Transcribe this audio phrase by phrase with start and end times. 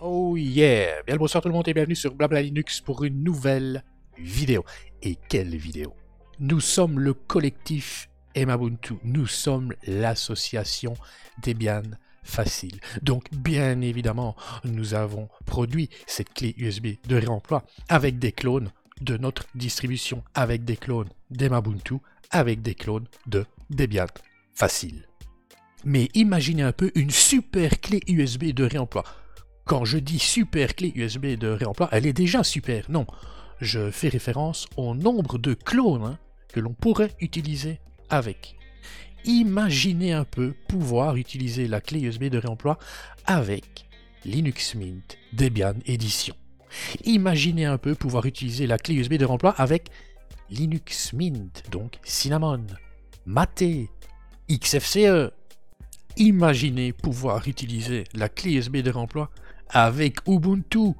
[0.00, 1.02] Oh yeah!
[1.06, 3.84] Bien le bonsoir tout le monde et bienvenue sur Blabla Linux pour une nouvelle
[4.18, 4.64] vidéo.
[5.02, 5.94] Et quelle vidéo!
[6.40, 8.94] Nous sommes le collectif Emabuntu.
[9.04, 10.94] Nous sommes l'association
[11.44, 11.82] Debian
[12.24, 12.78] Facile.
[13.02, 18.70] Donc, bien évidemment, nous avons produit cette clé USB de réemploi avec des clones
[19.00, 21.96] de notre distribution, avec des clones d'Emabuntu,
[22.30, 24.06] avec des clones de Debian
[24.54, 25.06] Facile.
[25.84, 29.04] Mais imaginez un peu une super clé USB de réemploi.
[29.64, 32.90] Quand je dis super clé USB de réemploi, elle est déjà super.
[32.90, 33.06] Non,
[33.60, 36.18] je fais référence au nombre de clones hein,
[36.52, 38.56] que l'on pourrait utiliser avec.
[39.24, 42.78] Imaginez un peu pouvoir utiliser la clé USB de réemploi
[43.24, 43.86] avec
[44.24, 46.34] Linux Mint Debian Edition.
[47.04, 49.88] Imaginez un peu pouvoir utiliser la clé USB de réemploi avec
[50.50, 52.64] Linux Mint, donc Cinnamon,
[53.26, 53.64] Mate,
[54.50, 55.30] XFCE.
[56.16, 59.30] Imaginez pouvoir utiliser la clé USB de réemploi
[59.70, 60.92] avec Ubuntu,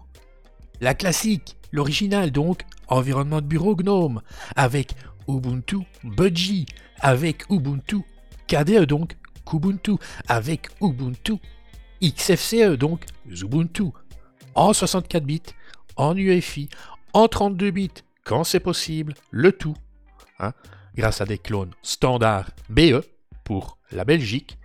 [0.81, 4.23] la classique, l'original donc, environnement de bureau GNOME,
[4.57, 4.95] avec
[5.29, 6.67] Ubuntu Budgie,
[7.01, 7.99] avec Ubuntu
[8.47, 9.93] KDE donc, Kubuntu,
[10.29, 11.35] avec Ubuntu
[12.03, 13.85] XFCE donc, Ubuntu,
[14.55, 15.43] en 64 bits,
[15.97, 16.69] en UEFI,
[17.13, 17.91] en 32 bits,
[18.25, 19.77] quand c'est possible, le tout,
[20.39, 20.53] hein,
[20.97, 23.03] grâce à des clones standard BE
[23.45, 24.59] pour la Belgique,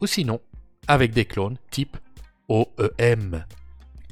[0.00, 0.40] ou sinon
[0.88, 1.96] avec des clones type
[2.48, 3.44] OEM.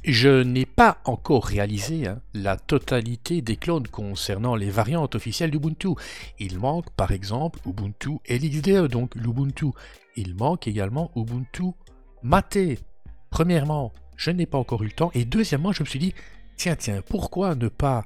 [0.03, 5.95] Je n'ai pas encore réalisé hein, la totalité des clones concernant les variantes officielles d'Ubuntu.
[6.37, 9.67] Il manque par exemple Ubuntu LXDE, donc l'Ubuntu.
[10.15, 11.71] Il manque également Ubuntu
[12.21, 12.57] Mate.
[13.31, 15.09] Premièrement, je n'ai pas encore eu le temps.
[15.15, 16.13] Et deuxièmement, je me suis dit,
[16.55, 18.05] tiens, tiens, pourquoi ne pas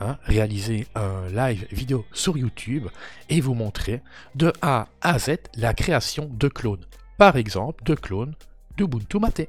[0.00, 2.88] hein, réaliser un live vidéo sur YouTube
[3.28, 4.02] et vous montrer
[4.34, 6.84] de A à Z la création de clones?
[7.18, 8.34] Par exemple, de clones
[8.76, 9.48] d'Ubuntu Mate.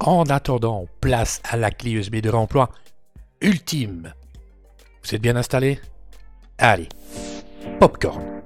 [0.00, 2.70] En attendant, place à la clé USB de remploi
[3.40, 4.12] ultime.
[5.02, 5.80] Vous êtes bien installé
[6.58, 6.88] Allez,
[7.80, 8.43] popcorn.